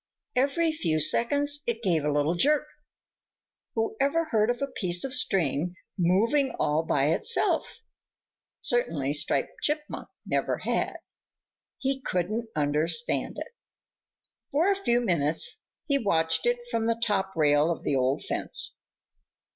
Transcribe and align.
Every 0.35 0.71
few 0.71 0.99
seconds 0.99 1.61
it 1.67 1.83
gave 1.83 2.03
a 2.03 2.11
little 2.11 2.33
jerk. 2.33 2.65
Whoever 3.75 4.25
heard 4.25 4.49
of 4.49 4.59
a 4.59 4.65
piece 4.65 5.03
of 5.03 5.13
string 5.13 5.75
moving 5.95 6.55
all 6.59 6.81
by 6.83 7.09
itself? 7.11 7.77
Certainly 8.61 9.13
Striped 9.13 9.61
Chipmunk 9.61 10.07
never 10.25 10.57
had. 10.57 10.97
He 11.77 12.01
couldn't 12.01 12.49
understand 12.55 13.37
it. 13.37 13.53
For 14.49 14.71
a 14.71 14.75
few 14.75 15.01
minutes 15.01 15.61
he 15.85 15.99
watched 15.99 16.47
it 16.47 16.67
from 16.71 16.87
the 16.87 16.99
top 16.99 17.35
rail 17.35 17.69
of 17.69 17.83
the 17.83 17.95
old 17.95 18.23
fence. 18.25 18.75